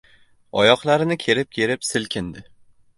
Oyoqlarini 0.61 1.19
kerib-kerib 1.27 1.87
silkindi. 1.93 2.49